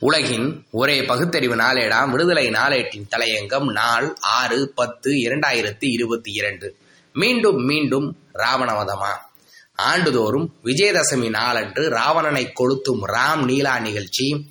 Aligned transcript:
உலகின் 0.00 0.66
ஒரே 0.70 1.04
பகுத்தறிவு 1.04 1.56
நாளேடாம் 1.56 2.10
விடுதலை 2.10 2.48
நாளேட்டின் 2.48 3.08
தலையங்கம் 3.10 3.72
நாள் 3.72 4.16
ஆறு 4.20 4.72
பத்து 4.74 5.12
இரண்டாயிரத்தி 5.12 5.90
இருபத்தி 5.92 6.32
இரண்டு. 6.32 6.76
மீண்டும் 7.12 7.56
மீண்டும் 7.56 8.16
ராவணவதமா. 8.34 9.12
ஆண்டுதோறும் 9.74 10.54
விஜயதசமி 10.64 11.30
நாளன்று 11.30 11.88
ராவணனை 11.88 12.52
கொளுத்தும் 12.60 13.04
ராம் 13.06 13.44
நீலா 13.44 13.78
நிகழ்ச்சி 13.78 14.48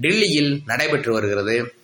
டில்லியில் 0.00 0.62
நடைபெற்று 0.66 1.12
வருகிறது. 1.12 1.74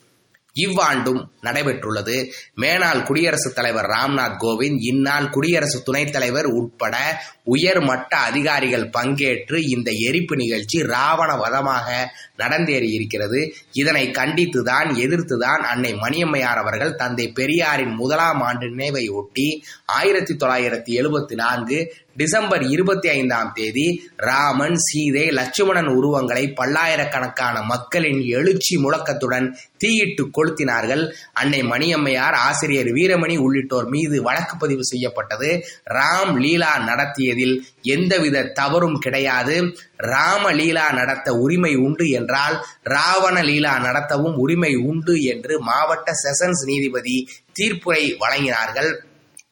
இவ்வாண்டும் 0.54 1.24
நடைபெற்றுள்ளது. 1.42 2.30
மேனாள் 2.56 3.02
குடியரசுத் 3.02 3.54
தலைவர் 3.54 3.84
ராம்நாத் 3.84 4.36
கோவிந்த் 4.40 4.78
இந்நாள் 4.80 5.30
குடியரசு 5.30 5.82
துணைத் 5.82 6.12
தலைவர் 6.12 6.44
உட்பட 6.44 6.96
உயர் 7.44 7.80
மட்ட 7.80 8.08
அதிகாரிகள் 8.08 8.90
பங்கேற்று 8.90 9.60
இந்த 9.68 9.90
எரிப்பு 9.90 10.36
நிகழ்ச்சி 10.36 10.82
ராவண 10.82 11.36
வதமாக 11.36 12.14
நடந்தேறியிருக்கிறது. 12.38 13.52
இதனை 13.72 14.10
கண்டித்துதான் 14.10 14.90
எதிர்த்துதான் 14.96 15.62
அன்னை 15.72 15.94
மணியம்மையார் 15.94 16.58
அவர்கள் 16.58 16.94
தந்தை 16.94 17.32
பெரியாரின் 17.32 17.94
முதலாம் 17.94 18.40
ஆண்டு 18.40 18.68
நினைவை 18.68 19.08
ஒட்டி 19.08 19.64
ஆயிரத்தி 19.84 20.34
தொள்ளாயிரத்தி 20.34 20.92
எழுபத்தி 21.00 21.34
நான்கு 21.34 21.94
டிசம்பர் 22.16 22.62
இருபத்தி 22.62 23.08
ஐந்தாம் 23.08 23.52
தேதி 23.54 24.10
ராமன் 24.16 24.74
சீதை 24.74 25.30
லட்சுமணன் 25.30 25.86
உருவங்களை 25.86 26.52
பல்லாயிரக்கணக்கான 26.52 27.62
மக்களின் 27.62 28.20
எழுச்சி 28.20 28.76
முழக்கத்துடன் 28.76 29.56
தீயிட்டு 29.76 30.30
கொளுத்தினார்கள். 30.42 31.12
அன்னை 31.32 31.62
மணியம்மையார் 31.62 32.34
ஆசிரியர் 32.34 32.86
வீரமணி 32.86 33.38
உள்ளிட்டோர் 33.38 33.88
மீது 33.88 34.22
வழக்கு 34.22 34.56
பதிவு 34.56 34.84
செய்யப்பட்டது. 34.84 35.64
ராம் 35.90 36.34
லீலா 36.40 36.78
நடத்தியதில் 36.78 37.64
எந்தவித 37.82 38.42
தவறும் 38.42 38.98
கிடையாது. 38.98 39.74
ராம 39.96 40.52
லீலா 40.52 40.92
நடத்த 40.92 41.34
உரிமை 41.34 41.74
உண்டு 41.74 42.10
என்றால் 42.10 42.66
ராவண 42.82 43.42
லீலா 43.42 43.78
நடத்தவும் 43.78 44.34
உரிமை 44.34 44.74
உண்டு 44.74 45.22
என்று 45.22 45.60
மாவட்ட 45.60 46.12
செஷன்ஸ் 46.12 46.62
நீதிபதி 46.64 47.28
தீர்ப்புரை 47.60 48.02
வழங்கினார்கள். 48.20 48.90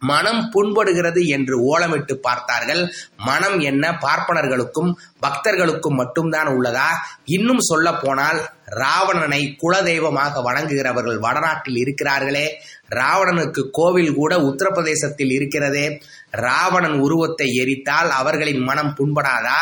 மனம் 0.00 0.50
புண்படுகிறது 0.54 1.26
என்று 1.26 1.56
ஓலமிட்டு 1.62 2.14
பார்த்தார்கள். 2.14 2.92
மனம் 3.16 3.58
என்ன? 3.60 3.98
பார்ப்பனர்களுக்கும் 4.00 4.92
பக்தர்களுக்கும் 5.22 5.94
மட்டும்தான் 5.94 6.46
உள்ளதா? 6.46 6.88
இன்னும் 7.24 7.58
சொல்ல 7.58 7.94
போனால் 7.94 8.40
ராவணனை 8.70 9.56
குலதெய்வமாக 9.62 10.42
வணங்குகிறவர்கள் 10.42 11.18
வடநாட்டில் 11.18 11.74
இருக்கிறார்களே. 11.74 12.46
ராவணனுக்கு 12.90 13.70
கோவில் 13.70 14.14
கூட 14.14 14.36
உத்தரப்பிரதேசத்தில் 14.36 15.32
இருக்கிறதே. 15.32 16.02
ராவணன் 16.30 16.98
உருவத்தை 16.98 17.46
எரித்தால் 17.46 18.08
அவர்களின் 18.08 18.60
மனம் 18.60 18.94
புண்படாதா? 18.98 19.60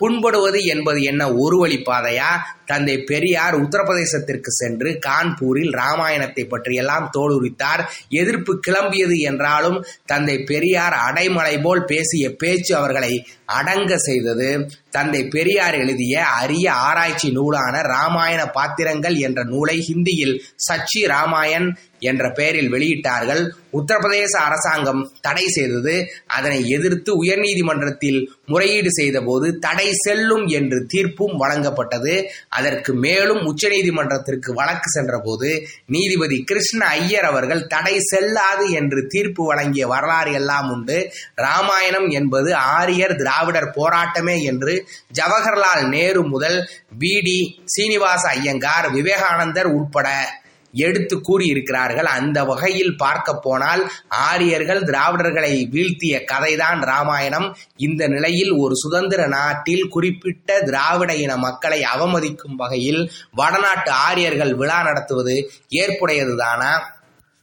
புண்படுவது 0.00 0.60
என்பது 0.64 1.02
என்ன 1.02 1.32
ஒரு 1.32 1.58
வழி 1.58 1.76
பாதையா? 1.76 2.30
தந்தை 2.66 3.02
பெரியார் 3.02 3.54
உத்தரப்பிரதேசத்திற்கு 3.62 4.50
சென்று 4.50 4.98
கான்பூரில் 5.06 5.70
ராமாயணத்தை 5.70 6.44
பற்றியெல்லாம் 6.44 7.10
தோலுரித்தார். 7.18 7.82
எதிர்ப்பு 8.08 8.60
கிளம்பியது 8.66 9.16
என்றாலும் 9.16 9.84
தந்தை 10.06 10.38
பெரியார் 10.38 10.96
அடைமலை 11.08 11.62
போல் 11.62 11.84
பேசிய 11.84 12.36
பேச்சு 12.36 12.76
அவர்களை 12.76 13.26
அடங்க 13.46 13.96
செய்தது. 13.98 14.70
தந்தை 14.90 15.24
பெரியார் 15.24 15.74
எழுதிய 15.74 16.26
அரிய 16.26 16.72
ஆராய்ச்சி 16.72 17.30
நூலான 17.30 17.80
ராமாயண 17.80 18.50
பாத்திரங்கள் 18.50 19.14
என்ற 19.14 19.44
நூலை 19.44 19.76
ஹிந்தியில் 19.88 20.40
சச்சி 20.68 21.06
ராமாயண் 21.06 21.76
என்ற 22.00 22.30
பெயரில் 22.30 22.72
வெளியிட்டார்கள். 22.72 23.50
உத்தரப்பிரதேச 23.72 24.38
அரசாங்கம் 24.38 25.12
தடை 25.20 25.46
செய்தது. 25.46 26.10
அதனை 26.26 26.68
எதிர்த்து 26.68 27.24
உயர்நீதிமன்றத்தில் 27.24 28.28
முறையீடு 28.46 28.90
செய்தபோது 28.90 29.58
தடை 29.58 29.92
செல்லும் 29.92 30.46
என்று 30.46 30.86
தீர்ப்பும் 30.86 31.34
வழங்கப்பட்டது. 31.40 32.24
அதற்கு 32.48 32.94
மேலும் 32.94 33.54
உச்சநீதிமன்றத்திற்கு 33.54 34.52
வழக்கு 34.54 34.90
சென்றபோது 34.90 35.68
நீதிபதி 35.86 36.44
கிருஷ்ண 36.44 36.86
ஐயர் 36.86 37.24
அவர்கள் 37.24 37.66
தடை 37.66 38.00
செல்லாது 38.00 38.70
என்று 38.70 39.06
தீர்ப்பு 39.06 39.44
வழங்கிய 39.46 39.86
வரலாறு 39.86 40.32
எல்லாம் 40.32 40.70
உண்டு. 40.70 41.12
ராமாயணம் 41.34 42.08
என்பது 42.08 42.54
ஆரியர் 42.54 43.16
திராவிடர் 43.16 43.74
போராட்டமே 43.76 44.42
என்று 44.42 44.77
ஜவஹர்லால் 45.18 45.88
நேரு 45.88 46.22
முதல் 46.22 46.68
பி 46.98 47.20
டி. 47.20 47.60
சீனிவாச 47.64 48.28
ஐயங்கார் 48.28 48.90
விவேகானந்தர் 48.90 49.66
உட்பட 49.66 50.08
எடுத்து 50.72 51.16
கூறியிருக்கிறார்கள். 51.16 52.08
அந்த 52.16 52.44
வகையில் 52.44 52.96
பார்க்க 52.96 53.34
போனால் 53.34 53.90
ஆரியர்கள் 54.08 54.82
திராவிடர்களை 54.82 55.52
வீழ்த்திய 55.68 56.24
கதைதான் 56.32 56.80
ராமாயணம். 56.84 57.56
இந்த 57.76 58.08
நிலையில் 58.08 58.52
ஒரு 58.52 58.76
சுதந்திர 58.76 59.26
நாட்டில் 59.26 59.88
குறிப்பிட்ட 59.88 60.60
திராவிட 60.60 61.14
இன 61.14 61.36
மக்களை 61.36 61.84
அவமதிக்கும் 61.96 62.56
வகையில் 62.56 63.10
வடநாட்டு 63.32 63.90
ஆரியர்கள் 63.90 64.54
விழா 64.54 64.82
நடத்துவது 64.82 65.50
ஏற்புடையதுதானா? 65.70 66.72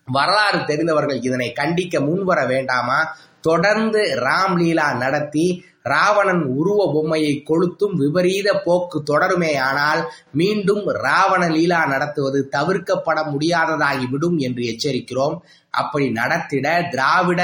வரலாறு 0.08 0.66
தெரிந்தவர்கள் 0.66 1.22
இதனை 1.22 1.54
கண்டிக்க 1.56 2.00
முன்வர 2.00 2.46
வேண்டாமா? 2.46 3.18
தொடர்ந்து 3.42 4.02
ராம்லீலா 4.16 4.98
நடத்தி 4.98 5.66
ராவணன் 5.86 6.44
உருவ 6.60 6.80
பொம்மையை 6.94 7.34
கொளுத்தும் 7.50 7.96
விபரீத 8.02 8.48
போக்கு 8.66 9.00
தொடருமேயானால் 9.10 10.02
மீண்டும் 10.40 10.84
ராவண 11.06 11.44
லீலா 11.48 11.82
நடத்துவது 11.94 12.42
தவிர்க்கப்பட 12.56 13.20
முடியாததாகிவிடும் 13.34 14.40
என்று 14.48 14.64
எச்சரிக்கிறோம். 14.72 15.38
அப்படி 15.74 16.06
நடத்திட 16.18 16.68
திராவிட 16.92 17.42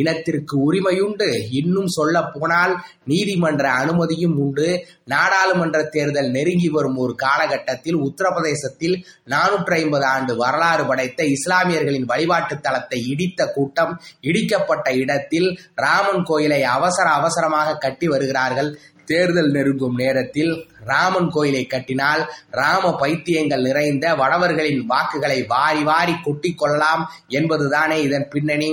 இனத்திற்கு 0.00 0.54
உரிமையுண்டு. 0.66 1.26
இன்னும் 1.60 1.88
சொல்ல 1.96 2.16
போனால் 2.26 2.72
நீதிமன்ற 3.10 3.64
அனுமதியும் 3.80 4.36
உண்டு. 4.44 4.68
நாடாளுமன்ற 5.04 5.78
தேர்தல் 5.94 6.30
நெருங்கி 6.30 6.68
வரும் 6.68 6.98
ஒரு 7.04 7.14
காலகட்டத்தில் 7.24 7.98
உத்தரப்பிரதேசத்தில் 8.06 8.96
நானூற்றி 9.24 9.76
ஐம்பது 9.78 10.06
ஆண்டு 10.12 10.34
வரலாறு 10.42 10.84
படைத்த 10.90 11.26
இஸ்லாமியர்களின் 11.36 12.08
வழிபாட்டு 12.12 12.56
தலத்தை 12.66 13.00
இடித்த 13.12 13.50
கூட்டம் 13.56 13.92
இடிக்கப்பட்ட 14.28 14.88
இடத்தில் 15.02 15.48
ராமன் 15.84 16.24
கோயிலை 16.24 16.62
அவசர 16.76 17.06
அவசரமாக 17.20 17.76
கட்டி 17.84 18.06
வருகிறார்கள். 18.08 18.70
தேர்தல் 19.10 19.50
நெருங்கும் 19.50 19.96
நேரத்தில் 19.96 20.52
ராமன் 20.86 21.28
கோயிலை 21.30 21.62
கட்டினால் 21.66 22.22
ராம 22.50 22.92
பைத்தியங்கள் 23.00 23.64
நிறைந்த 23.68 24.14
வடவர்களின் 24.20 24.82
வாக்குகளை 24.86 25.38
வாரி 25.46 25.82
வாரி 25.82 26.14
கொட்டி 26.24 26.50
கொள்ளலாம் 26.54 27.02
என்பதுதானே 27.38 27.98
இதன் 28.02 28.28
பின்னணி. 28.30 28.70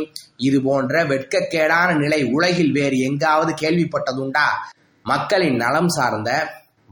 இது 0.47 0.59
போன்ற 0.61 1.03
வெட்கக்கேடான 1.03 1.89
நிலை 1.97 2.21
உலகில் 2.35 2.71
வேறு 2.71 2.99
எங்காவது 3.09 3.53
கேள்விப்பட்டதுண்டா? 3.63 4.47
மக்களின் 5.05 5.55
நலம் 5.55 5.91
சார்ந்த 5.97 6.31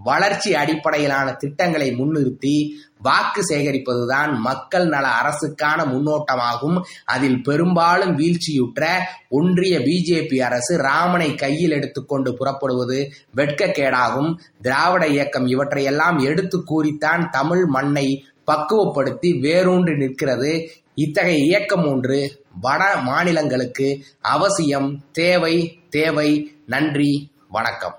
வளர்ச்சி 0.08 0.56
அடிப்படையிலான 0.56 1.34
திட்டங்களை 1.34 1.90
முன்னிறுத்தி 1.92 2.56
வாக்கு 3.02 3.42
சேகரிப்பதுதான் 3.50 4.32
மக்கள் 4.38 4.88
நல 4.88 5.08
அரசுக்கான 5.22 5.80
முன்னோட்டமாகும். 5.94 6.78
அதில் 7.06 7.42
பெரும்பாலும் 7.44 8.14
வீழ்ச்சியுற்ற 8.18 8.84
ஒன்றிய 9.30 9.80
பிஜேபி 9.80 10.38
அரசு 10.42 10.78
ராமனை 10.78 11.36
கையில் 11.36 11.72
எடுத்துக்கொண்டு 11.72 12.34
புறப்படுவது 12.34 13.00
வெட்கக்கேடாகும். 13.36 14.32
திராவிட 14.62 15.08
இயக்கம் 15.08 15.48
இவற்றையெல்லாம் 15.48 16.18
எடுத்து 16.20 16.64
கூறித்தான் 16.64 17.30
தமிழ் 17.32 17.66
மண்ணை 17.66 18.08
பக்குவப்படுத்தி 18.48 19.40
வேரூன்றி 19.40 19.96
நிற்கிறது. 19.98 20.70
இத்தகைய 20.96 21.44
இயக்கம் 21.44 21.86
ஒன்று 21.88 22.20
வட 22.62 22.96
மாநிலங்களுக்கு 22.96 23.88
அவசியம். 24.22 24.90
தேவை 25.12 25.56
தேவை 25.90 26.30
நன்றி 26.66 27.14
வணக்கம். 27.50 27.98